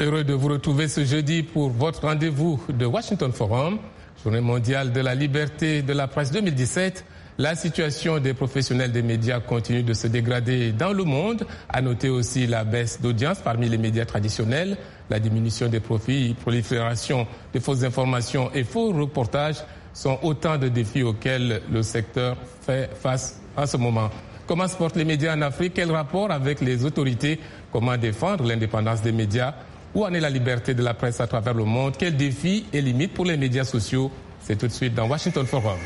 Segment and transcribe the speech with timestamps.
[0.00, 3.78] heureux de vous retrouver ce jeudi pour votre rendez-vous de Washington Forum,
[4.22, 7.04] journée mondiale de la liberté de la presse 2017.
[7.38, 11.46] La situation des professionnels des médias continue de se dégrader dans le monde.
[11.68, 14.76] À noter aussi la baisse d'audience parmi les médias traditionnels,
[15.10, 19.62] la diminution des profits, prolifération de fausses informations et faux reportages
[19.94, 24.10] sont autant de défis auxquels le secteur fait face en ce moment.
[24.46, 25.72] Comment se portent les médias en Afrique?
[25.74, 27.40] Quel rapport avec les autorités?
[27.72, 29.54] Comment défendre l'indépendance des médias?
[29.94, 31.96] Où en est la liberté de la presse à travers le monde?
[31.98, 34.10] Quels défis et limites pour les médias sociaux?
[34.40, 35.78] C'est tout de suite dans Washington Forum.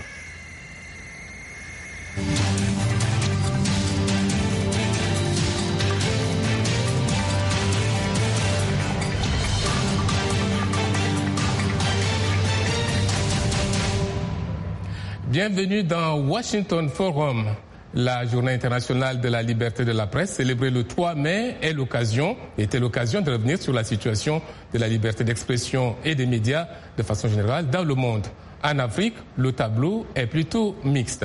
[15.27, 17.47] Bienvenue dans Washington Forum.
[17.95, 22.37] La journée internationale de la liberté de la presse, célébrée le 3 mai, est l'occasion,
[22.59, 24.43] était l'occasion de revenir sur la situation
[24.73, 28.27] de la liberté d'expression et des médias de façon générale dans le monde.
[28.63, 31.25] En Afrique, le tableau est plutôt mixte.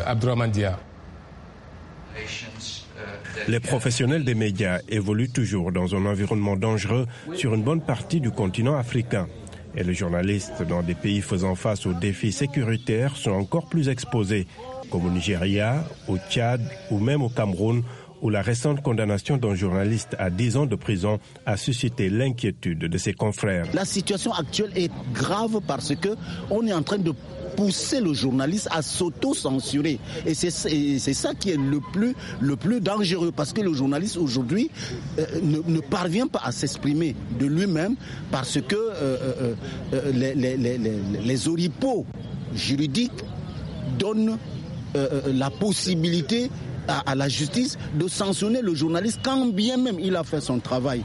[3.48, 8.32] Les professionnels des médias évoluent toujours dans un environnement dangereux sur une bonne partie du
[8.32, 9.28] continent africain.
[9.76, 14.46] Et les journalistes dans des pays faisant face aux défis sécuritaires sont encore plus exposés
[14.92, 16.62] comme au Nigeria, au Tchad
[16.92, 17.84] ou même au Cameroun,
[18.22, 22.98] où la récente condamnation d'un journaliste à 10 ans de prison a suscité l'inquiétude de
[22.98, 23.66] ses confrères.
[23.74, 26.10] La situation actuelle est grave parce que
[26.50, 27.14] on est en train de
[27.56, 30.00] pousser le journaliste à s'auto-censurer.
[30.26, 30.50] Et c'est
[31.14, 34.70] ça qui est le plus, dangereux parce que le journaliste aujourd'hui
[35.20, 37.96] euh, ne, parvient pas à s'exprimer de lui-même
[38.32, 39.56] parce que euh,
[39.94, 42.06] euh, les, les, les, oripeaux
[42.54, 43.12] juridiques
[44.00, 44.38] donnent
[44.94, 46.50] la possibilité
[46.88, 51.04] à, la justice de sanctionner le journaliste quand bien même il a fait son travail.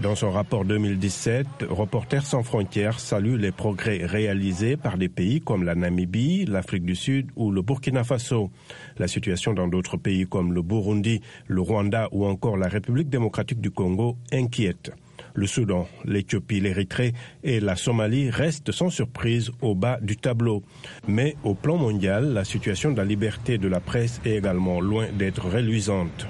[0.00, 5.64] Dans son rapport 2017, Reporters sans frontières salue les progrès réalisés par des pays comme
[5.64, 8.50] la Namibie, l'Afrique du Sud ou le Burkina Faso.
[8.98, 13.60] La situation dans d'autres pays comme le Burundi, le Rwanda ou encore la République démocratique
[13.60, 14.92] du Congo inquiète.
[15.38, 20.64] Le Soudan, l'Éthiopie, l'Érythrée et la Somalie restent sans surprise au bas du tableau.
[21.06, 25.06] Mais au plan mondial, la situation de la liberté de la presse est également loin
[25.16, 26.26] d'être reluisante.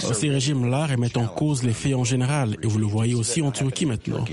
[0.00, 3.52] Ces régimes-là remettent en cause les faits en général, et vous le voyez aussi en
[3.52, 4.24] Turquie maintenant.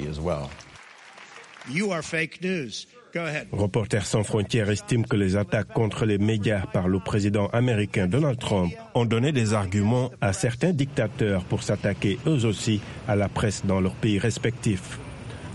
[3.51, 8.39] Reporters sans frontières estime que les attaques contre les médias par le président américain Donald
[8.39, 13.65] Trump ont donné des arguments à certains dictateurs pour s'attaquer eux aussi à la presse
[13.65, 14.99] dans leurs pays respectifs.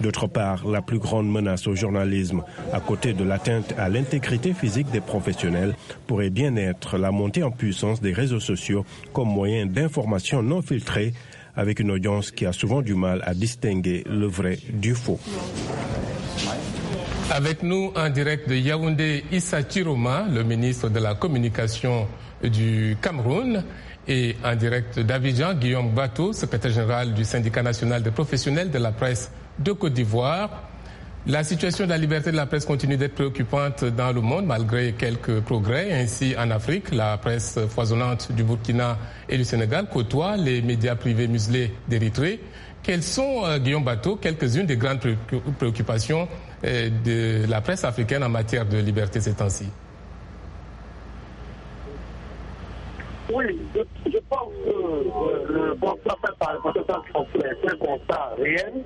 [0.01, 4.91] D'autre part, la plus grande menace au journalisme, à côté de l'atteinte à l'intégrité physique
[4.91, 5.75] des professionnels,
[6.07, 8.85] pourrait bien être la montée en puissance des réseaux sociaux
[9.15, 11.15] comme moyen d'information non filtrée
[11.55, 15.19] avec une audience qui a souvent du mal à distinguer le vrai du faux.
[17.31, 22.07] Avec nous en direct de Yaoundé, Issa Chiroma, le ministre de la Communication
[22.43, 23.65] du Cameroun,
[24.07, 28.93] et en direct d'Abidjan, Guillaume Bateau, secrétaire général du syndicat national des professionnels de la
[28.93, 30.63] presse de Côte d'Ivoire.
[31.27, 34.93] La situation de la liberté de la presse continue d'être préoccupante dans le monde malgré
[34.93, 35.93] quelques progrès.
[35.93, 38.97] Ainsi, en Afrique, la presse foisonnante du Burkina
[39.29, 42.39] et du Sénégal côtoie les médias privés muselés d'Érythrée.
[42.85, 45.01] Quelles sont, euh, Guillaume Bateau, quelques-unes des grandes
[45.59, 46.29] préoccupations
[46.63, 49.69] de la presse africaine en matière de liberté ces temps-ci
[53.33, 56.61] Oui, je, pense que euh, le constat fait par le
[57.35, 58.85] c'est un constat réel.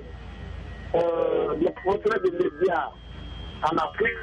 [0.95, 2.89] Euh, les professionnels des médias
[3.63, 4.17] en Afrique,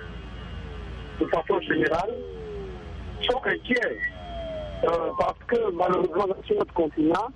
[1.21, 2.15] de façon générale,
[3.23, 3.97] sont inquiets
[5.19, 7.29] parce que malheureusement sur notre continent,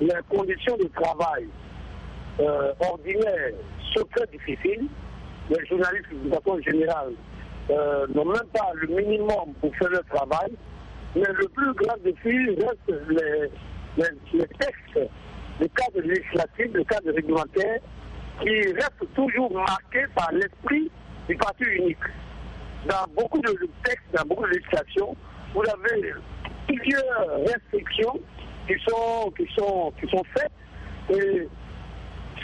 [0.00, 1.48] les conditions de travail
[2.40, 3.52] euh, ordinaires
[3.94, 4.86] sont très difficiles.
[5.50, 7.12] Les journalistes, de façon générale,
[7.70, 10.52] euh, n'ont même pas le minimum pour faire leur travail.
[11.14, 13.50] Mais le plus grand défi reste les,
[13.96, 15.10] les, textes,
[15.60, 17.80] les cadres législatifs, les cadres réglementaires,
[18.40, 20.90] qui restent toujours marqués par l'esprit
[21.28, 21.96] du parti unique.
[22.86, 25.16] Dans beaucoup de textes, dans beaucoup de législations,
[25.54, 26.12] vous avez
[26.66, 28.20] plusieurs restrictions
[28.66, 30.52] qui sont, qui sont, qui sont faites.
[31.10, 31.48] Et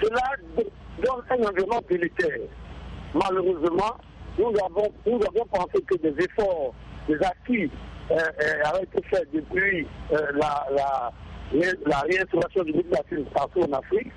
[0.03, 0.23] cela
[0.56, 2.41] donne un environnement délétère.
[3.15, 3.97] Malheureusement,
[4.39, 6.75] nous avons, nous avons pensé que des efforts,
[7.09, 7.71] des acquis
[8.11, 11.13] euh, euh avaient été faits depuis euh, la, la,
[11.87, 14.11] la réinstauration du médiatisme partout en Afrique,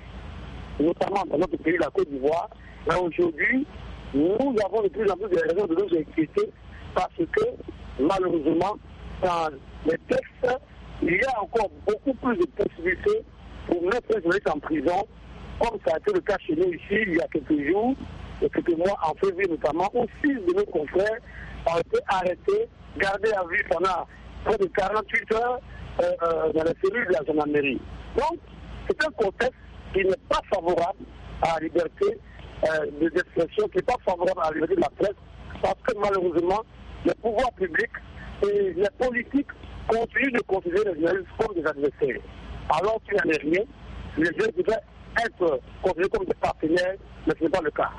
[0.80, 2.50] notamment dans notre pays, la Côte d'Ivoire.
[2.88, 3.66] Mais aujourd'hui,
[4.14, 6.50] nous avons de plus en plus de raisons de nous inquiéter
[6.94, 7.44] parce que,
[8.00, 8.76] malheureusement,
[9.22, 9.50] dans
[9.86, 10.60] les textes,
[11.02, 13.22] il y a encore beaucoup plus de possibilités
[13.68, 15.06] pour mettre les en prison
[15.60, 17.94] comme ça a été le cas chez nous ici il y a quelques jours,
[18.42, 21.18] et quelques mois, en février notamment, où six de nos confrères
[21.66, 24.06] ont été arrêtés, gardés à vue pendant
[24.44, 25.60] près de 48 heures
[26.00, 27.80] euh, euh, dans les cellules de la gendarmerie.
[28.16, 28.38] Donc,
[28.88, 29.58] c'est un contexte
[29.92, 31.04] qui n'est pas favorable
[31.42, 32.18] à la liberté
[32.64, 35.16] euh, d'expression, qui n'est pas favorable à la liberté de la presse,
[35.62, 36.62] parce que malheureusement,
[37.04, 37.90] les pouvoirs publics
[38.42, 39.50] et les politiques
[39.88, 42.20] continuent de considérer les journalistes comme des adversaires.
[42.70, 43.64] Alors qu'il n'y en a rien,
[44.18, 44.82] les jeunes devraient
[45.24, 46.94] être considérés comme des partenaires,
[47.26, 47.90] mais ce n'est pas le cas.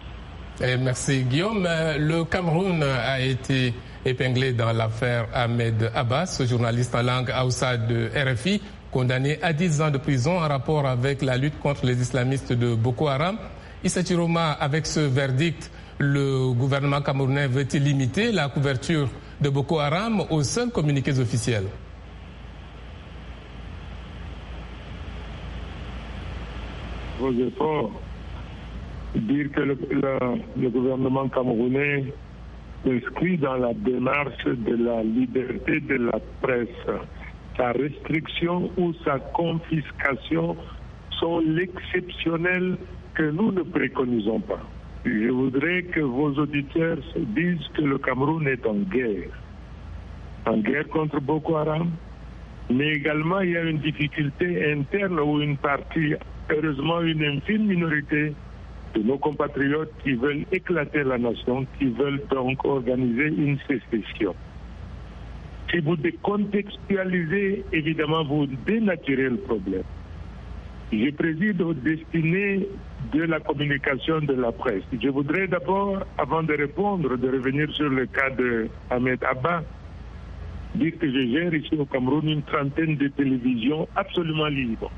[0.61, 1.63] Merci Guillaume.
[1.63, 3.73] Le Cameroun a été
[4.05, 8.61] épinglé dans l'affaire Ahmed Abbas, journaliste en langue Aoussa de RFI,
[8.91, 12.75] condamné à 10 ans de prison en rapport avec la lutte contre les islamistes de
[12.75, 13.37] Boko Haram.
[13.85, 19.07] Issa Tiroma, avec ce verdict, le gouvernement camerounais veut-il limiter la couverture
[19.39, 21.67] de Boko Haram aux seuls communiqués officiels?
[27.17, 27.91] Vos efforts,
[29.15, 32.05] dire que le, gouvernement camerounais
[32.83, 36.69] s'inscrit dans la démarche de la liberté de la presse.
[37.57, 40.55] Sa restriction ou sa confiscation
[41.19, 42.77] sont l'exceptionnel
[43.15, 44.61] que nous ne préconisons pas.
[45.05, 49.29] Je voudrais que vos auditeurs se disent que le Cameroun est en guerre.
[50.45, 51.91] En guerre contre Boko Haram,
[52.69, 56.15] mais également il y a une difficulté interne où une partie,
[56.49, 58.33] heureusement une infime minorité
[58.95, 64.35] de nos compatriotes qui veulent éclater la nation, qui veulent donc organiser une sécession.
[65.71, 69.83] Si vous décontextualisez, évidemment, vous dénaturez le problème.
[70.91, 72.67] Je préside aux destinées
[73.13, 74.83] de la communication de la presse.
[74.99, 79.63] Je voudrais d'abord, avant de répondre, de revenir sur le cas de Ahmed Abba,
[80.75, 84.91] dire que je gère ici au Cameroun une trentaine de télévisions absolument libres.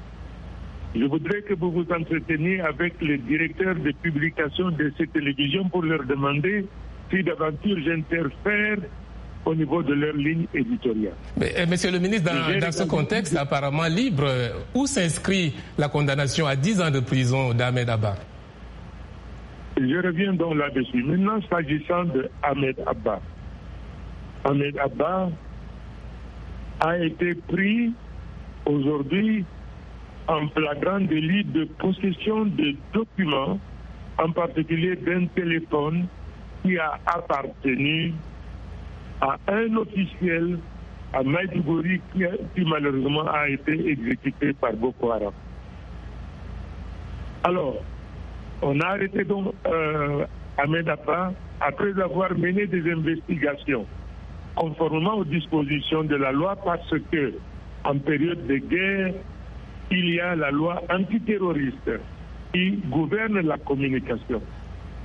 [0.94, 5.84] Je voudrais que vous vous entreteniez avec les directeurs de publication de ces télévisions pour
[5.84, 6.66] leur demander
[7.10, 8.78] si d'aventure j'interfère
[9.46, 11.14] au niveau de leur ligne éditoriale.
[11.38, 14.28] Mais, euh, monsieur le ministre, dans, dans ce contexte apparemment libre,
[14.76, 18.16] où s'inscrit la condamnation à 10 ans de prison d'Ahmed Abba?
[19.78, 21.04] Je reviens donc là-dessus.
[21.04, 23.20] Maintenant, s'agissant de Ahmed Abba,
[24.44, 25.30] Ahmed Abba
[26.82, 27.92] a été pris
[28.66, 29.46] aujourd'hui
[30.28, 33.60] en flagrant délit de possession de documents,
[34.18, 36.08] en particulier d'un téléphone
[36.64, 38.14] qui a appartenu
[39.22, 40.60] à un officiel
[41.14, 45.34] à Maïdougouri qui, malheureusement a été exécuté par Boko Haram.
[47.44, 47.78] Alors,
[48.62, 50.26] on a arrêté donc euh,
[50.58, 53.86] Ahmed Abba après avoir mené des investigations
[54.56, 57.34] conformément aux dispositions de la loi parce que
[57.84, 59.14] en période de guerre,
[59.92, 61.92] il y a la loi antiterroriste
[62.54, 64.42] qui gouverne la communication.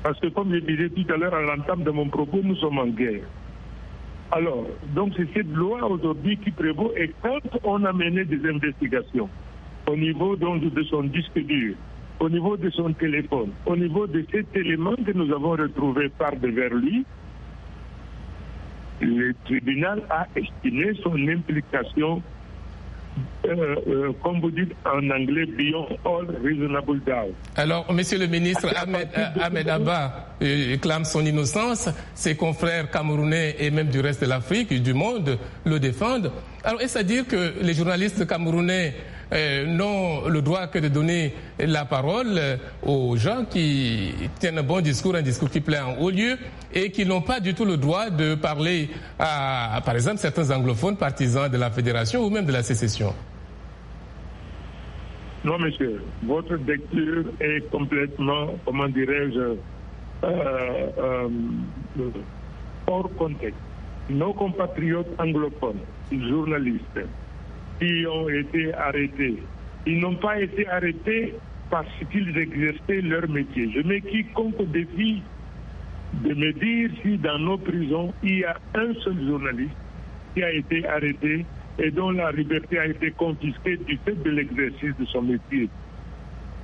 [0.02, 2.78] Parce que comme je disais tout à l'heure à l'entame de mon propos, nous sommes
[2.78, 3.22] en guerre.
[4.30, 9.28] Alors, donc c'est cette loi aujourd'hui qui prévaut et quand on a mené des investigations
[9.88, 11.76] au niveau donc de son disque dur,
[12.18, 16.34] au niveau de son téléphone, au niveau de cet élément que nous avons retrouvé par
[16.36, 17.04] devers lui,
[19.00, 22.22] le tribunal a estimé son implication
[23.46, 27.34] euh, euh, comme vous dites en anglais, beyond all reasonable doubt.
[27.56, 29.08] Alors, monsieur le ministre, Ahmed,
[29.40, 31.88] Ahmed Abba euh, clame son innocence.
[32.14, 36.32] Ses confrères camerounais et même du reste de l'Afrique, du monde, le défendent.
[36.64, 38.94] Alors, est-ce à dire que les journalistes camerounais
[39.32, 42.40] euh, n'ont le droit que de donner la parole
[42.82, 46.36] aux gens qui tiennent un bon discours, un discours qui plaît en haut lieu,
[46.72, 50.96] et qui n'ont pas du tout le droit de parler à, par exemple, certains anglophones
[50.96, 53.12] partisans de la fédération ou même de la sécession
[55.44, 59.56] Non, monsieur, votre lecture est complètement, comment dirais-je,
[60.24, 61.28] euh, euh,
[62.86, 63.58] hors contexte.
[64.08, 65.80] Nos compatriotes anglophones,
[66.12, 67.00] journalistes,
[67.78, 69.42] qui ont été arrêtés.
[69.86, 71.34] Ils n'ont pas été arrêtés
[71.70, 73.70] parce qu'ils exerçaient leur métier.
[73.74, 75.22] Je mets quiconque au défi
[76.14, 79.74] de me dire si dans nos prisons, il y a un seul journaliste
[80.34, 81.44] qui a été arrêté
[81.78, 85.68] et dont la liberté a été confisquée du fait de l'exercice de son métier.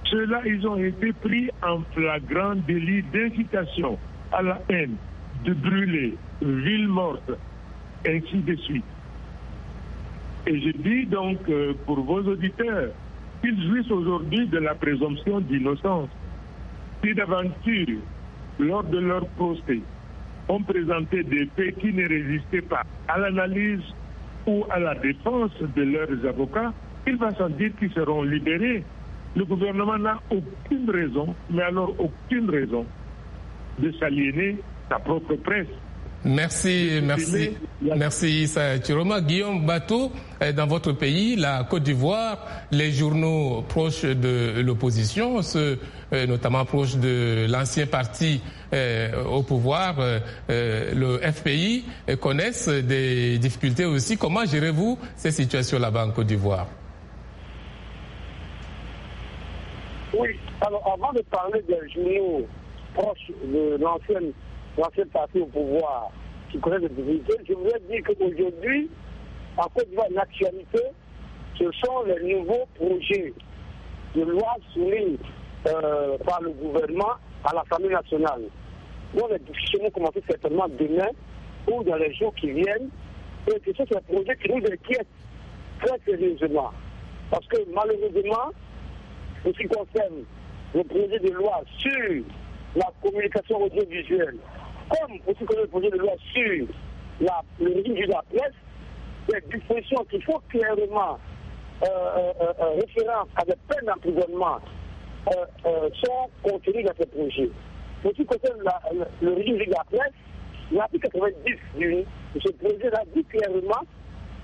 [0.05, 3.99] Ceux-là, ils ont été pris en flagrant délit d'incitation
[4.33, 4.97] à la haine,
[5.45, 7.33] de brûler, ville morte,
[8.07, 8.85] ainsi de suite.
[10.47, 12.91] Et je dis donc euh, pour vos auditeurs
[13.41, 16.09] qu'ils jouissent aujourd'hui de la présomption d'innocence.
[17.03, 17.99] Si d'aventure,
[18.59, 19.81] lors de leur procès,
[20.49, 23.83] ont présenté des faits qui ne résistaient pas à l'analyse
[24.47, 26.73] ou à la défense de leurs avocats,
[27.07, 28.85] il va sans dire qu'ils seront libérés.
[29.35, 32.85] le gouvernement n'a aucune raison, mais alors aucune raison,
[33.79, 34.59] de s'aliéner
[34.91, 35.69] sa propre presse.
[36.25, 37.51] Merci, merci,
[37.83, 39.21] merci Issa Chiroma.
[39.21, 40.13] Guillaume Bateau,
[40.55, 45.81] dans votre pays, la Côte d'Ivoire, les journaux proches de l'opposition, ceux
[46.29, 48.41] notamment proches de l'ancien parti
[49.29, 49.97] au pouvoir,
[50.49, 51.85] le FPI,
[52.21, 54.17] connaissent des difficultés aussi.
[54.17, 56.69] Comment gérez-vous ces situations là-bas en Côte d'Ivoire?
[60.17, 60.29] Oui,
[60.61, 62.47] alors avant de parler des journaux
[62.95, 64.31] proches de l'ancienne
[64.79, 66.11] l'ancien parti au pouvoir
[66.51, 68.91] qui connaît des difficultés, je voudrais dire qu'aujourd'hui,
[69.57, 70.81] en Côte d'Ivoire, l'actualité,
[71.59, 73.33] ce sont les nouveaux projets
[74.15, 75.19] de loi soumis
[75.67, 77.15] euh, par le gouvernement
[77.45, 78.43] à l'Assemblée nationale.
[79.15, 81.09] Dont les discussions vont commencer certainement demain
[81.71, 82.89] ou dans les jours qui viennent.
[83.49, 85.07] Et ce sont ces projets qui nous inquiètent
[85.81, 86.73] très sérieusement.
[87.31, 88.51] Parce que malheureusement,
[89.45, 90.25] ce qui concerne
[90.75, 92.25] le projet de loi sur
[92.77, 94.37] la communication audiovisuelle,
[94.93, 96.67] comme aussi que le projet de loi sur
[97.61, 98.55] le régime de la presse,
[99.29, 101.19] des dispositions qui font clairement
[101.83, 104.59] euh, euh, euh, référence à des peines d'emprisonnement
[106.05, 107.51] sont contenues dans ce projet.
[108.03, 108.27] Pour ce qui
[109.21, 110.13] le régime de la presse,
[110.73, 113.83] l'article 90 de ce projet-là dit clairement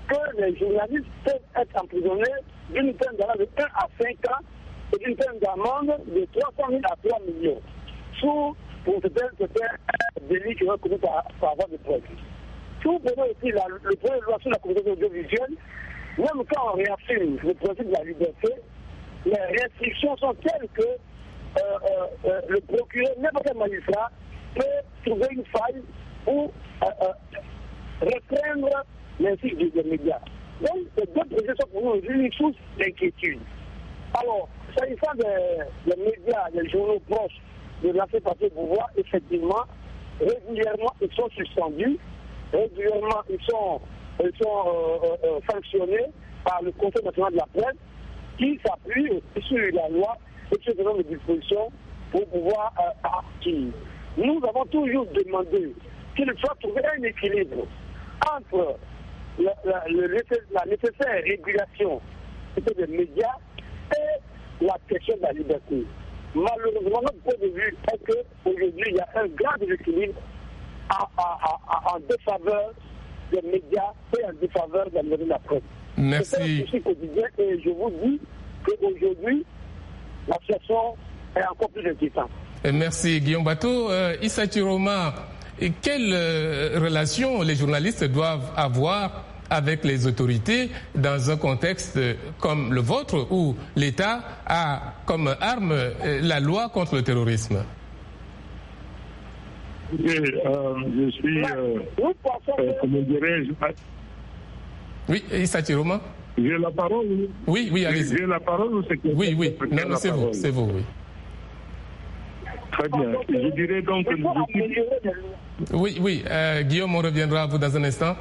[0.07, 2.23] que les journalistes peuvent être emprisonnés
[2.69, 4.43] d'une peine d'amende de 1 à 5 ans
[4.93, 7.61] et d'une peine d'amende de 300 000 à 3 millions.
[8.19, 9.29] Sous pour certains
[10.29, 12.01] délits qui vont commis par, par voie de presse.
[12.81, 15.55] Si vous prenez aussi la, le projet de loi sur la communication audiovisuelle,
[16.17, 18.47] même quand on réaffirme le principe de la liberté,
[19.25, 24.09] les restrictions sont telles que euh, euh, euh, le procureur, n'importe quel magistrat,
[24.55, 24.63] peut
[25.05, 25.81] trouver une faille
[26.25, 26.53] pour
[29.19, 30.19] les cycles des médias.
[30.61, 33.39] Donc, ces deux projets sont pour nous une source d'inquiétude.
[34.21, 37.39] Alors, s'agissant des, des médias, des journaux proches
[37.83, 39.63] de parti au pouvoir, effectivement,
[40.19, 41.97] régulièrement, ils sont suspendus,
[42.51, 43.81] régulièrement, ils sont,
[44.21, 46.07] ils sont euh, euh, sanctionnés
[46.43, 47.77] par le Conseil national de la presse,
[48.37, 50.17] qui s'appuie sur la loi
[50.51, 51.69] et sur ce nombre dispositions
[52.11, 53.67] pour pouvoir euh, partir.
[54.17, 55.73] Nous avons toujours demandé
[56.15, 57.65] qu'il soit trouvé un équilibre
[58.35, 58.77] entre
[59.39, 62.01] la, la, la nécessaire régulation
[62.57, 63.35] des médias
[63.97, 65.85] et la question de la liberté.
[66.35, 70.19] Malheureusement, notre point de vue est qu'aujourd'hui, il y a un grand déséquilibre
[70.89, 72.73] en défaveur
[73.31, 75.61] des médias et en défaveur de la presse.
[75.97, 76.65] Merci.
[76.71, 78.19] C'est quotidien et je vous dis
[78.65, 79.45] qu'aujourd'hui,
[80.27, 80.95] la situation
[81.35, 82.29] est encore plus inquiétante.
[82.73, 83.89] Merci Guillaume Bateau.
[83.91, 85.13] Euh, Issa Chiroma,
[85.81, 91.99] quelle euh, relation les journalistes doivent avoir avec les autorités dans un contexte
[92.39, 95.75] comme le vôtre où l'État a comme arme
[96.21, 97.63] la loi contre le terrorisme
[99.91, 103.51] Écoutez, euh, je suis, euh, euh, comment dirais-je
[105.09, 105.99] Oui, Issa Chiroma
[106.37, 107.07] J'ai la parole
[107.47, 108.17] Oui, oui, allez-y.
[108.17, 110.83] J'ai la parole ou c'est que Oui, oui, non, c'est vous, c'est vous, oui.
[112.71, 113.11] Très bien.
[113.29, 114.29] Je dirais donc que nous
[115.73, 118.15] Oui, oui, euh, Guillaume, on reviendra à vous dans un instant.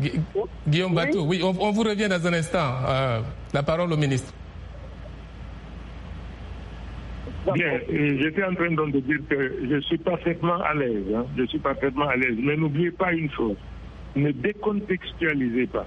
[0.00, 0.10] Gu
[0.66, 2.74] Guillaume Bateau, oui, on, on, vous revient dans un instant.
[2.86, 3.20] Euh,
[3.52, 4.32] la parole au ministre.
[7.54, 11.04] Bien, j'étais en train donc de dire que je suis parfaitement à l'aise.
[11.14, 12.36] Hein, je suis parfaitement à l'aise.
[12.38, 13.56] Mais n'oubliez pas une chose.
[14.16, 15.86] Ne décontextualisez pas.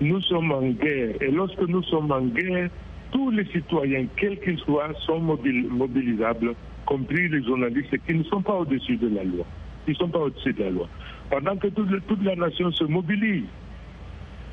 [0.00, 1.14] Nous sommes en guerre.
[1.20, 2.68] Et lorsque nous sommes en guerre,
[3.10, 8.54] tous les citoyens, quels qu'ils soient, sont mobilisables, compris les journalistes qui ne sont pas
[8.54, 9.44] au-dessus de la loi.
[9.86, 10.88] Ils ne sont pas au-dessus de la loi.
[11.30, 13.44] Pendant que toute, la nation se mobilise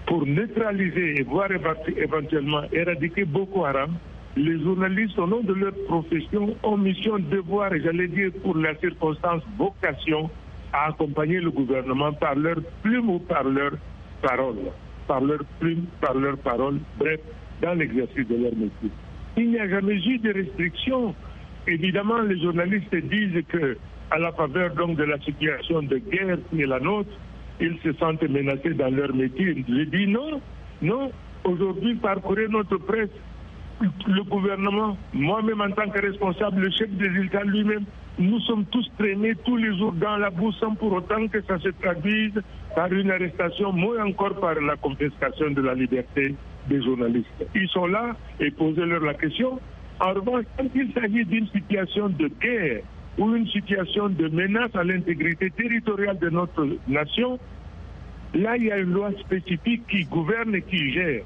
[0.08, 1.50] pour neutraliser et voire
[1.98, 3.94] éventuellement éradiquer Boko Haram,
[4.36, 8.76] les journalistes, au nom de leur profession, ont mission, devoir, et j'allais dire pour la
[8.76, 10.30] circonstance, vocation,
[10.74, 13.72] à accompagner le gouvernement par leur plume ou par leur
[14.22, 14.58] parole.
[15.08, 17.22] Par leur plume, par leur parole, bref,
[17.62, 18.90] dans l'exercice de leur métier.
[19.38, 21.16] Il n'y a jamais eu de restrictions.
[21.68, 23.78] Évidemment, les journalistes disent que,
[24.12, 27.10] à la faveur donc de la situation de guerre qui est la nôtre,
[27.60, 29.64] ils se sentent menacés dans leur métier.
[29.68, 30.42] Je dis non,
[30.82, 31.12] non.
[31.44, 33.10] Aujourd'hui, parcourir notre presse,
[33.82, 37.86] le gouvernement, moi-même en tant que responsable, le chef des États lui-même,
[38.18, 41.60] nous sommes tous traînés tous les jours dans la boue sans pour autant que ça
[41.60, 42.42] se traduise
[42.76, 46.34] par une arrestation, moins encore par la confiscation de la liberté
[46.68, 47.46] des journalistes.
[47.54, 49.60] Ils sont là et posez-leur la question.
[50.00, 52.82] En revanche, quand il s'agit d'une situation de guerre
[53.18, 57.40] ou une situation de menace à l'intégrité territoriale de notre nation,
[58.34, 61.24] là, il y a une loi spécifique qui gouverne et qui gère.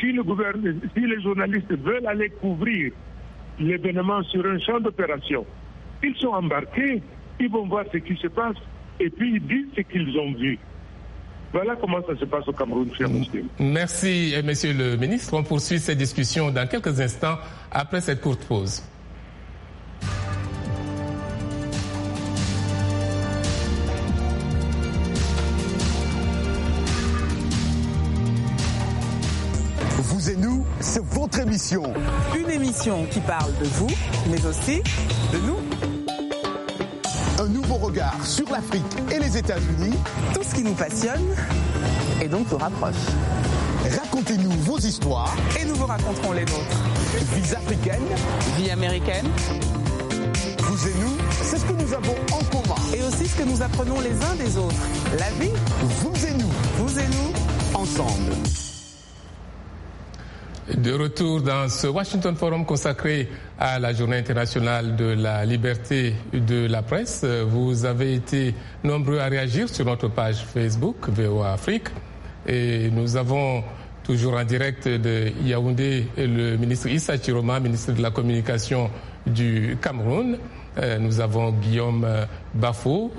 [0.00, 2.92] si, le gouvernement, si les journalistes veulent aller couvrir
[3.58, 5.44] l'événement sur un champ d'opération,
[6.02, 7.02] ils sont embarqués,
[7.40, 8.56] ils vont voir ce qui se passe
[9.00, 10.58] et puis ils disent ce qu'ils ont vu.
[11.52, 13.44] Voilà comment ça se passe au Cameroun, cher monsieur.
[13.58, 15.32] Merci, monsieur le ministre.
[15.34, 17.36] On poursuit cette discussion dans quelques instants
[17.70, 18.82] après cette courte pause.
[31.58, 31.92] Émission.
[32.38, 33.90] Une émission qui parle de vous,
[34.30, 34.80] mais aussi
[35.32, 35.58] de nous.
[37.42, 39.96] Un nouveau regard sur l'Afrique et les États-Unis.
[40.34, 41.34] Tout ce qui nous passionne
[42.22, 42.94] et donc nous rapproche.
[43.82, 45.34] Racontez-nous vos histoires.
[45.60, 46.80] Et nous vous raconterons les nôtres.
[47.34, 48.06] Vies africaines.
[48.56, 49.26] Vie américaine.
[50.60, 52.80] Vous et nous, c'est ce que nous avons en commun.
[52.94, 54.76] Et aussi ce que nous apprenons les uns des autres.
[55.18, 55.50] La vie.
[56.02, 56.52] Vous et nous.
[56.76, 57.32] Vous et nous.
[57.74, 58.67] Ensemble.
[60.76, 63.26] De retour dans ce Washington Forum consacré
[63.58, 69.26] à la Journée internationale de la liberté de la presse, vous avez été nombreux à
[69.28, 71.88] réagir sur notre page Facebook VOA Afrique
[72.46, 73.64] et nous avons
[74.04, 78.90] toujours en direct de Yaoundé le ministre Issa Chiroma, ministre de la Communication
[79.26, 80.36] du Cameroun.
[81.00, 82.06] Nous avons Guillaume
[82.54, 83.10] Bafo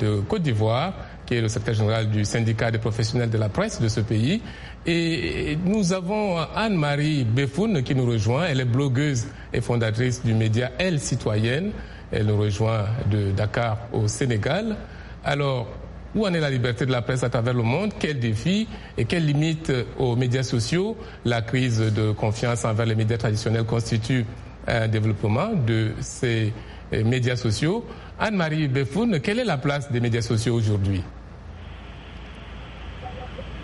[0.00, 0.94] de Côte d'Ivoire,
[1.26, 4.40] qui est le secrétaire général du syndicat des professionnels de la presse de ce pays.
[4.84, 8.46] Et nous avons Anne-Marie Befoun qui nous rejoint.
[8.46, 11.70] Elle est blogueuse et fondatrice du média Elle Citoyenne.
[12.10, 14.76] Elle nous rejoint de Dakar au Sénégal.
[15.24, 15.68] Alors,
[16.16, 17.92] où en est la liberté de la presse à travers le monde?
[17.98, 18.66] Quels défis
[18.98, 20.96] et quelles limites aux médias sociaux?
[21.24, 24.26] La crise de confiance envers les médias traditionnels constitue
[24.66, 26.52] un développement de ces
[26.92, 27.84] médias sociaux.
[28.18, 31.02] Anne-Marie Befoun, quelle est la place des médias sociaux aujourd'hui?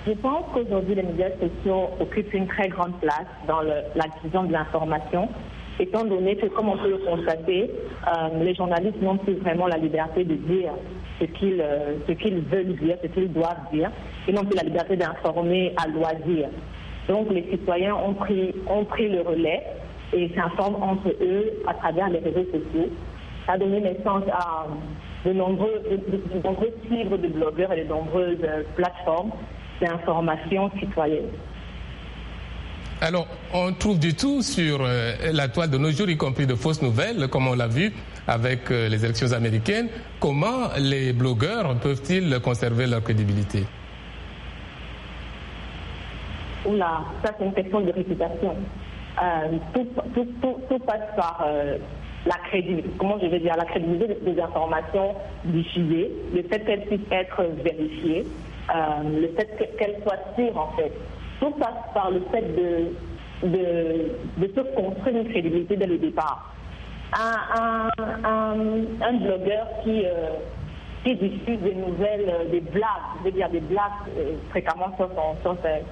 [0.08, 4.52] Je pense qu'aujourd'hui, les médias sociaux occupent une très grande place dans la diffusion de
[4.52, 5.28] l'information,
[5.78, 7.70] étant donné que, comme on peut le constater,
[8.06, 10.72] euh, les journalistes n'ont plus vraiment la liberté de dire
[11.20, 11.96] ce qu'ils euh,
[12.50, 13.90] veulent dire, ce qu'ils doivent dire,
[14.26, 16.48] et n'ont plus la liberté d'informer à loisir.
[17.06, 19.62] Donc, les citoyens ont pris, ont pris le relais
[20.14, 22.88] et s'informent entre eux à travers les réseaux sociaux.
[23.46, 24.66] Ça a donné naissance à
[25.26, 29.32] de nombreux, de, de, nombreux livres de blogueurs et de nombreuses euh, plateformes
[29.80, 31.28] d'information citoyenne.
[33.00, 36.56] Alors, on trouve du tout sur euh, la toile de nos jours, y compris de
[36.56, 37.92] fausses nouvelles, comme on l'a vu
[38.26, 39.88] avec euh, les élections américaines.
[40.18, 43.64] Comment les blogueurs peuvent-ils conserver leur crédibilité?
[46.66, 48.56] Oula, ça c'est une question de réputation.
[49.22, 51.46] Euh, tout, tout, tout, tout, passe par
[52.26, 55.14] la crédibilité, comment je vais dire, la crédibilité des, des informations
[55.44, 58.24] diffusées, le fait qu'elles puissent être vérifiées,
[58.74, 60.92] euh, le fait qu'elle soit sûre en fait.
[61.40, 66.52] Tout passe par le fait de, de, de se construire une crédibilité dès le départ.
[67.12, 68.60] Un, un,
[69.00, 70.30] un, blogueur qui, euh,
[71.02, 72.84] qui diffuse des nouvelles, euh, des blagues,
[73.20, 74.10] je veux dire des blagues
[74.50, 75.08] fréquemment sur,
[75.40, 75.84] sur ses,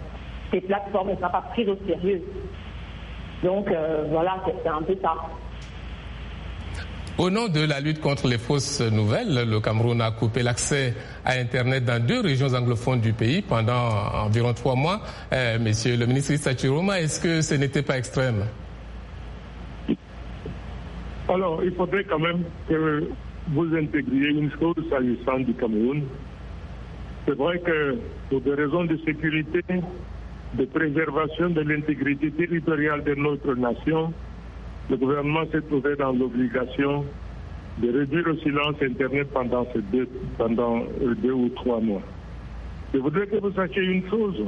[0.53, 2.23] ses, plateformes ne sera pas pris au sérieux.
[3.43, 3.69] Donc
[4.11, 5.15] voilà, c'est un peu ça.
[7.19, 10.93] Au nom de la lutte contre les fausses nouvelles, le Cameroun a coupé l'accès
[11.25, 13.89] à Internet dans deux régions anglophones du pays pendant
[14.23, 15.01] environ trois mois.
[15.33, 18.45] Euh, monsieur le ministre Issa Chiroma, est-ce que ce n'était pas extrême?
[21.31, 23.09] Alors, il faudrait quand même que
[23.49, 26.03] vous intégriez une chose s'agissant du Cameroun.
[27.27, 27.97] C'est vrai que
[28.29, 29.63] pour des raisons de sécurité,
[30.53, 34.13] de préservation de l'intégrité territoriale de notre nation,
[34.89, 37.05] le gouvernement s'est trouvé dans l'obligation
[37.79, 40.83] de réduire le silence Internet pendant, ces deux, pendant
[41.23, 42.03] deux ou trois mois.
[42.95, 44.45] Je voudrais que vous sachiez une chose.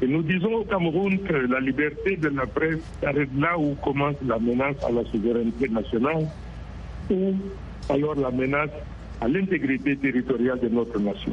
[0.00, 4.38] Nous disons au Cameroun que la liberté de la presse s'arrête là où commence la
[4.38, 6.26] menace à la souveraineté nationale
[7.10, 7.34] ou
[7.88, 8.70] alors la menace
[9.20, 11.32] à l'intégrité territoriale de notre nation.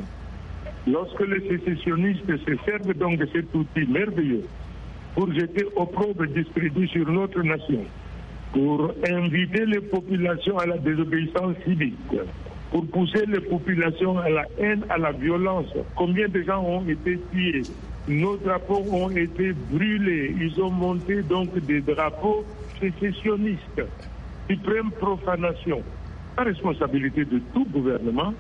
[0.88, 4.44] Lorsque les sécessionnistes se servent donc de cet outil merveilleux
[5.18, 7.84] pour jeter opprobre discrédit sur notre nation,
[8.54, 11.98] pour inviter les populations à la désobéissance civique,
[12.70, 15.74] pour pousser les populations à la haine, à la violence.
[15.96, 17.66] Combien de gens ont été tués?
[18.08, 20.36] Nos drapeaux ont été brûlés.
[20.40, 22.46] Ils ont monté donc des drapeaux
[22.80, 23.82] sécessionnistes.
[24.48, 25.82] Suprême profanation.
[26.38, 28.36] La responsabilité de tout gouvernement,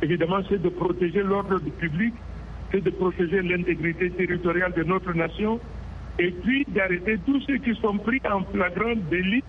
[0.00, 2.14] évidemment, c'est de protéger l'ordre public,
[2.72, 5.60] c'est de protéger l'intégrité territoriale de notre nation,
[6.18, 9.42] et puis d'arrêter tous ceux qui sont pris en flagrant délit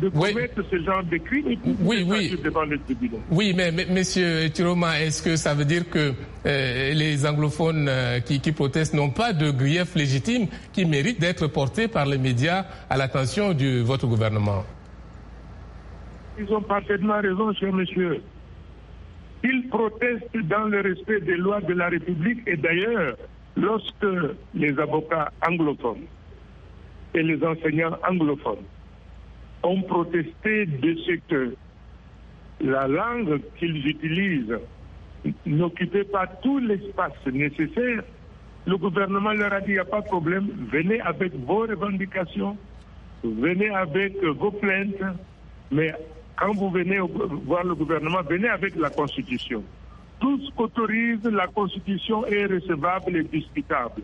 [0.00, 2.34] de commettre ce genre de crimes oui, oui.
[2.42, 3.20] devant les tribunaux.
[3.30, 6.12] Oui, mais, mais monsieur Tiroma, est-ce que ça veut dire que
[6.46, 11.46] euh, les anglophones euh, qui, qui, protestent n'ont pas de griefs légitimes qui méritent d'être
[11.46, 14.64] portés par les médias à l'attention de votre gouvernement?
[16.38, 18.22] Ils ont parfaitement raison, cher monsieur.
[19.44, 23.16] Ils protestent dans le respect des lois de la République et d'ailleurs,
[23.56, 24.06] lorsque
[24.54, 26.06] les avocats anglophones
[27.14, 28.64] et les enseignants anglophones
[29.62, 31.54] ont protesté de ce que
[32.60, 34.58] la langue qu'ils utilisent
[35.46, 38.02] n'occupait pas tout l'espace nécessaire,
[38.66, 42.56] le gouvernement leur a dit, il n'y a pas de problème, venez avec vos revendications,
[43.22, 45.02] venez avec vos plaintes,
[45.70, 45.92] mais
[46.36, 49.62] quand vous venez voir le gouvernement, venez avec la Constitution.
[50.22, 54.02] Tout ce qu'autorise la Constitution est recevable et discutable.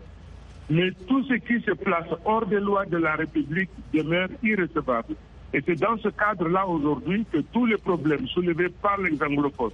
[0.69, 5.15] Mais tout ce qui se place hors des lois de la République demeure irrecevable.
[5.53, 9.71] Et c'est dans ce cadre-là aujourd'hui que tous les problèmes soulevés par les anglophones,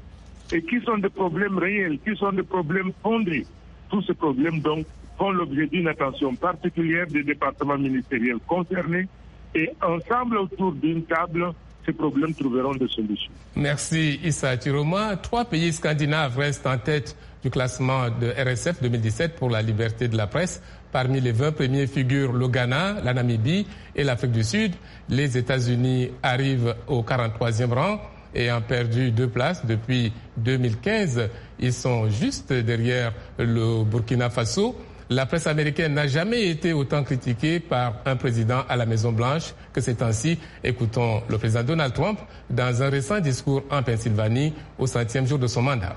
[0.52, 3.48] et qui sont des problèmes réels, qui sont des problèmes fondés,
[3.90, 4.86] tous ces problèmes donc
[5.18, 9.08] font l'objet d'une attention particulière des départements ministériels concernés
[9.56, 11.54] et ensemble autour d'une table,
[11.86, 13.32] ces problèmes trouveront des solutions.
[13.56, 15.16] Merci Issa Tiroma.
[15.18, 20.18] Trois pays scandinaves restent en tête du classement de RSF 2017 pour la liberté de
[20.18, 20.62] la presse.
[20.92, 24.74] Parmi les 20 premiers figurent le Ghana, la Namibie et l'Afrique du Sud.
[25.10, 28.00] Les États-Unis arrivent au 43e rang
[28.34, 31.30] et ont perdu deux places depuis 2015.
[31.60, 34.76] Ils sont juste derrière le Burkina Faso.
[35.10, 39.80] La presse américaine n'a jamais été autant critiquée par un président à la Maison-Blanche que
[39.80, 40.40] ces temps-ci.
[40.64, 45.46] Écoutons le président Donald Trump dans un récent discours en Pennsylvanie au centième jour de
[45.46, 45.96] son mandat.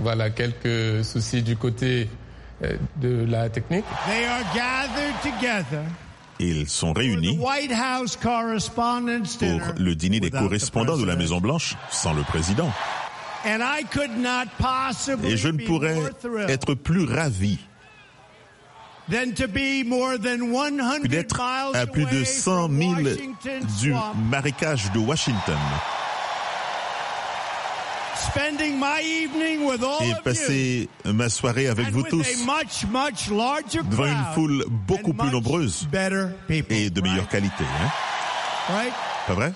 [0.00, 2.08] Voilà quelques soucis du côté
[2.64, 3.84] euh, de la technique.
[6.40, 7.50] Ils sont réunis pour
[9.78, 12.70] le dîner des correspondants de la Maison-Blanche sans le président.
[13.44, 15.98] Et je ne pourrais
[16.48, 17.58] être plus ravi
[19.08, 21.40] que d'être
[21.74, 22.94] à plus de 100 000
[23.80, 23.94] du
[24.30, 25.58] marécage de Washington
[30.02, 32.26] et passer ma soirée avec vous tous
[33.90, 35.88] devant une foule beaucoup plus nombreuse
[36.50, 37.64] et de meilleure qualité.
[37.64, 37.88] Hein?
[39.26, 39.52] Pas vrai?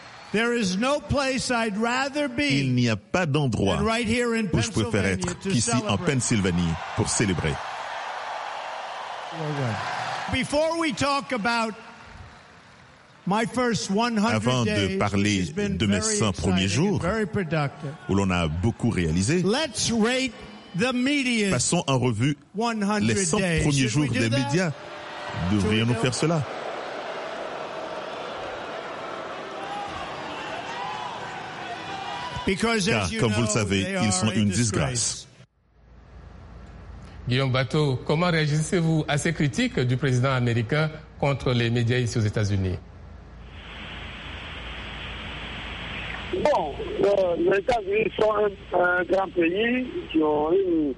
[2.51, 7.55] Il n'y a pas d'endroit où je préfère être qu'ici en Pennsylvanie pour célébrer.
[10.33, 11.75] Before we talk about
[13.31, 17.03] avant de parler de mes 100 premiers jours,
[18.09, 19.45] où l'on a beaucoup réalisé,
[21.51, 22.37] passons en revue
[23.01, 24.73] les 100 premiers jours des médias.
[25.53, 26.43] Devrions-nous faire cela.
[32.47, 35.27] Car, comme vous le savez, ils sont une disgrâce.
[37.27, 42.23] Guillaume Bateau, comment réagissez-vous à ces critiques du président américain contre les médias ici aux
[42.23, 42.77] États-Unis?
[46.43, 46.73] Bon,
[47.05, 50.95] euh, les États-Unis sont un, grand pays qui ont une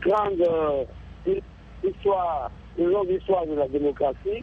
[0.00, 0.84] grande euh,
[1.84, 4.42] histoire, une longue histoire de la démocratie.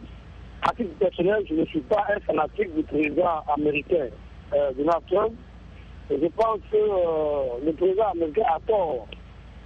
[0.62, 4.06] À titre personnel, je ne suis pas un fanatique du président américain
[4.54, 5.32] euh, Donald Trump.
[6.10, 9.06] je pense que euh, le président américain a tort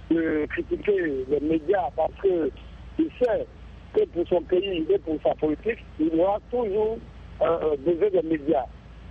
[0.09, 3.47] de critiquer les médias parce qu'il sait
[3.93, 6.97] que pour son pays et pour sa politique, il aura toujours
[7.39, 8.65] besoin des médias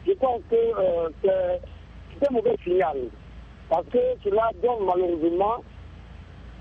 [0.06, 2.96] je pense que euh, c'est un mauvais signal.
[3.68, 5.64] Parce que cela donne malheureusement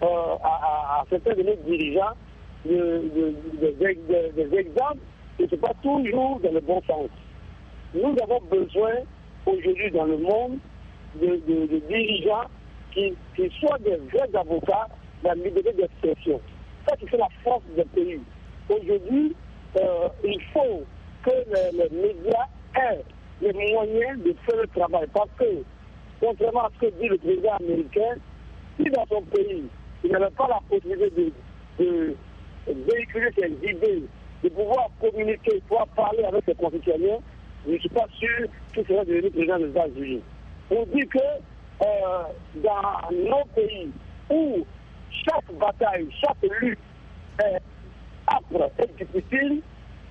[0.02, 2.14] euh, à, certains de nos dirigeants
[2.66, 5.00] des exemples
[5.40, 7.10] et ce n'est pas toujours dans le bon sens.
[7.94, 8.94] Nous avons besoin
[9.46, 10.58] aujourd'hui dans le monde
[11.22, 12.46] de, dirigeants
[12.94, 13.14] qui,
[13.60, 14.88] soient des vrais avocats
[15.24, 16.40] de la liberté d'expression.
[16.88, 18.20] Ça, c'est la force des pays.
[18.70, 19.36] Aujourd'hui,
[19.78, 20.84] euh, il faut
[21.24, 21.32] que
[21.74, 23.04] les médias aient
[23.44, 25.08] les moyens de faire le travail.
[25.14, 25.64] Parce que,
[26.20, 28.16] contrairement à ce que dit le président américain,
[28.78, 29.64] si dans son pays,
[30.04, 31.34] il n'avait pas la possibilité
[31.80, 32.16] de,
[32.68, 34.04] véhiculer ses idées,
[34.44, 37.20] de pouvoir communiquer, de pouvoir parler avec ses concitoyens,
[37.66, 40.22] je ne suis pas sûr qu'il serait devenu président des États-Unis.
[40.72, 42.24] On dit que euh,
[42.64, 43.90] dans nos pays
[44.30, 44.66] où
[45.26, 46.80] chaque bataille, chaque lutte
[47.40, 47.60] est
[48.28, 49.62] âpre et difficile,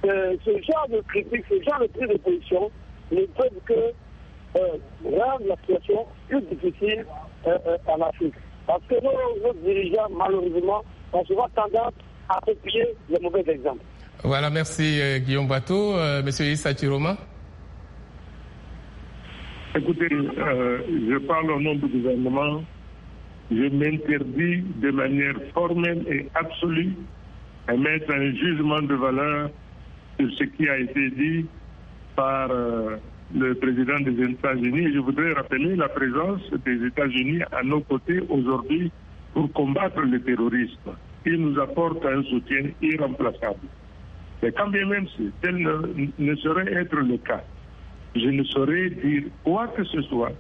[0.05, 2.71] euh, ce genre de critique, ce genre de prise de position
[3.12, 3.92] ne peuvent que
[4.57, 4.61] euh,
[5.05, 7.07] rendre la situation plus difficile
[7.46, 8.35] euh, euh, en Afrique.
[8.66, 11.92] Parce que nos, dirigeants, malheureusement, ont souvent tendance
[12.29, 13.83] à copier les mauvais exemples.
[14.25, 15.96] Voilà, merci euh, Guillaume Bateau.
[15.96, 17.16] Euh, Monsieur Issa Chiroma
[19.75, 22.62] Écoutez, euh, je parle au nom du gouvernement.
[23.51, 26.94] Je m'interdis de manière formelle et absolue
[27.68, 29.51] à mettre un jugement de valeur
[30.18, 31.46] sur ce qui a été dit
[32.16, 32.48] par
[33.35, 34.92] le président des États-Unis.
[34.94, 38.90] Je voudrais rappeler la présence des États-Unis à nos côtés aujourd'hui
[39.33, 40.92] pour combattre le terrorisme.
[41.25, 43.66] Il nous apporte un soutien irremplaçable.
[44.42, 45.07] Mais quand bien même
[45.40, 47.42] tel ne, ne saurait être le cas,
[48.16, 50.33] je ne saurais dire quoi que ce soit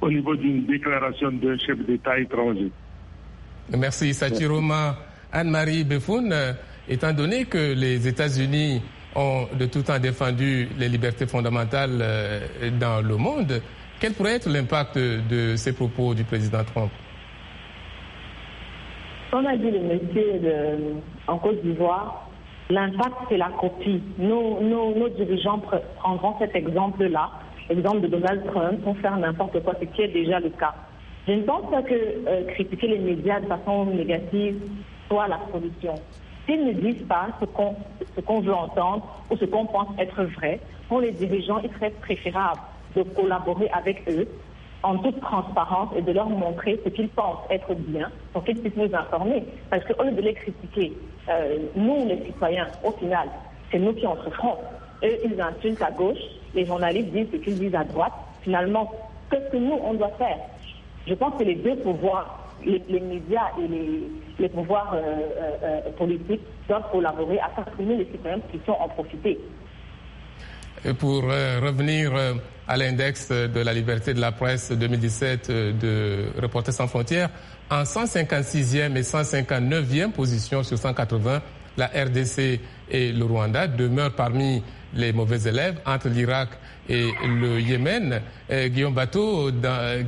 [0.00, 2.70] au niveau d'une déclaration d'un chef d'État étranger.
[3.76, 4.96] Merci, Sachiroma.
[5.32, 6.32] Anne-Marie Befoun,
[6.88, 8.80] étant donné que les États-Unis
[9.16, 12.40] ont de tout temps défendu les libertés fondamentales euh,
[12.80, 13.60] dans le monde.
[14.00, 16.90] Quel pourrait être l'impact de ces propos du président Trump?
[19.30, 20.94] Comme a dit le monsieur
[21.26, 22.28] en Côte d'Ivoire,
[22.70, 24.02] l'impact c'est la copie.
[24.18, 25.60] Nos, nos, dirigeants
[25.98, 27.30] prendront cet exemple-là,
[27.68, 30.74] l'exemple de Donald Trump, pour faire n'importe quoi, ce qui est déjà le cas.
[31.26, 34.56] Je ne pense pas que euh, critiquer les médias de façon négative
[35.08, 35.94] soit la solution.
[36.46, 41.00] S'ils ne disent pas ce qu'on veut entendre ou ce qu'on pense être vrai, pour
[41.00, 42.60] les dirigeants, il serait préférable
[42.96, 44.28] de collaborer avec eux
[44.82, 48.76] en toute transparence et de leur montrer ce qu'ils pensent être bien pour qu'ils puissent
[48.76, 49.44] nous informer.
[49.70, 50.92] Parce qu'au lieu de les critiquer,
[51.30, 53.28] euh, nous, les citoyens, au final,
[53.72, 54.58] c'est nous qui en souffrons.
[55.02, 56.18] Eux, ils insultent à gauche,
[56.54, 58.12] les journalistes disent ce qu'ils disent à droite.
[58.42, 58.92] Finalement,
[59.30, 60.38] qu'est-ce que nous, on doit faire?
[61.06, 63.68] Je pense que les deux pouvoirs les, médias et
[64.38, 68.88] les, pouvoirs euh, euh, euh, politiques doivent collaborer à faire les citoyens qui sont en
[68.88, 69.38] profiter.
[70.98, 72.12] Pour revenir
[72.68, 77.30] à l'index de la liberté de la presse 2017 de Reporters sans frontières,
[77.70, 81.40] en 156e et 159e position sur 180,
[81.78, 86.50] la RDC et le Rwanda demeurent parmi les mauvais élèves entre l'Irak
[86.90, 88.20] et le Yémen.
[88.66, 89.50] Guillaume Bateau,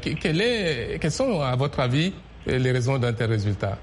[0.02, 2.12] quels sont, à votre avis,
[2.46, 3.78] les raisons d'un tel résultat?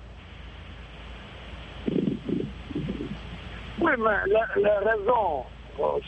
[3.80, 5.44] Oui, mais les, raisons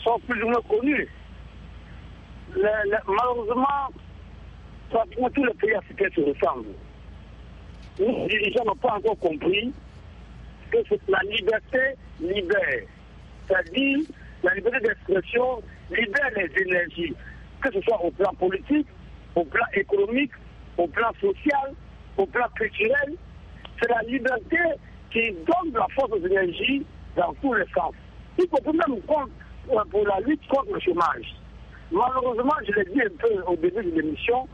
[0.02, 1.08] sont plus ou moins connues.
[2.56, 3.90] malheureusement,
[4.90, 6.74] pratiquement tous les pays africains se ressemblent.
[7.98, 9.72] Les dirigeants n'ont pas encore compris
[10.70, 11.80] que la liberté
[12.20, 12.82] libère.
[13.46, 13.98] C'est-à-dire,
[14.42, 17.14] la liberté d'expression libère les énergies,
[17.60, 18.86] que ce soit au plan politique,
[19.34, 20.32] au plan économique,
[20.78, 21.74] au plan social,
[22.16, 23.14] au plan culturel,
[23.80, 24.58] c'est la liberté
[25.10, 26.84] qui donne la force aux énergies
[27.16, 27.94] dans tous les sens.
[28.38, 31.34] Y compris même euh, pour la lutte contre le chômage.
[31.90, 34.48] Malheureusement, je l'ai dit un peu au début de l'émission,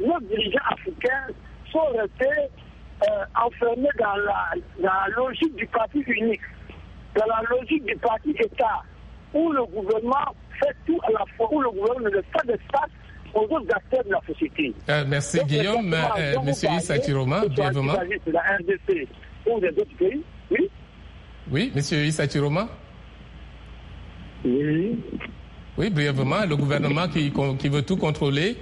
[0.00, 1.26] nos dirigeants africains
[1.70, 2.50] sont restés
[3.02, 6.40] euh, enfermés dans la, logique du parti unique,
[7.16, 8.82] dans la logique du parti État,
[9.32, 12.90] où le gouvernement fait tout la fois, où le gouvernement ne laisse pas d'espace
[13.34, 14.72] aux autres acteurs de la société.
[14.88, 15.94] Euh, merci Guillaume.
[15.94, 17.94] Euh, Monsieur Issa Chiroma, brièvement.
[18.26, 19.08] la RDC
[19.46, 20.70] ou des autres pays, oui
[21.50, 22.68] Oui, Monsieur Issa Chiroma
[24.44, 24.98] Oui.
[25.78, 28.56] Oui, brièvement, le gouvernement qui, qui veut tout contrôler.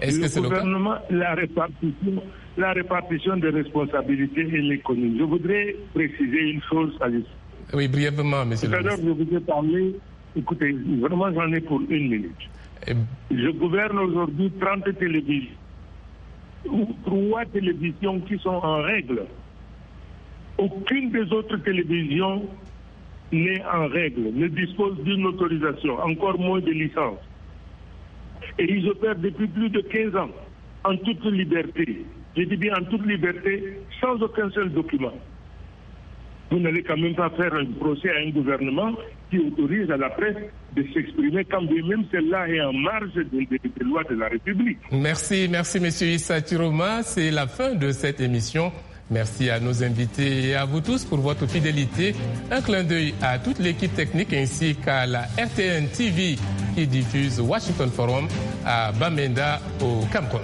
[0.00, 2.22] Est-ce que c'est le gouvernement, la répartition,
[2.56, 5.16] la répartition des responsabilités et l'économie.
[5.18, 7.06] Je voudrais préciser une chose à
[7.74, 9.94] Oui, brièvement, monsieur l'heure, je vous ai parlé
[10.34, 12.50] Écoutez, vraiment, j'en ai pour une minute.
[13.30, 15.56] Je gouverne aujourd'hui 30 télévisions,
[16.66, 19.26] ou trois télévisions qui sont en règle.
[20.58, 22.48] Aucune des autres télévisions
[23.30, 27.18] n'est en règle, ne dispose d'une autorisation, encore moins de licence.
[28.58, 30.30] Et ils opèrent depuis plus de 15 ans,
[30.84, 32.04] en toute liberté.
[32.36, 35.12] Je dis bien en toute liberté, sans aucun seul document.
[36.50, 38.92] Vous n'allez quand même pas faire un procès à un gouvernement
[39.32, 40.36] qui autorise à la presse
[40.76, 43.48] de s'exprimer quand même celle-là est en marge des,
[43.82, 44.78] lois de la République.
[44.92, 47.02] Merci, merci Monsieur Issa Tiroma.
[47.02, 48.70] C'est la fin de cette émission.
[49.10, 52.14] Merci à nos invités et à vous tous pour votre fidélité.
[52.50, 56.36] Un clin d'œil à toute l'équipe technique ainsi qu'à la RTN TV
[56.74, 58.28] qui diffuse Washington Forum
[58.66, 60.42] à Bamenda au Cameroun.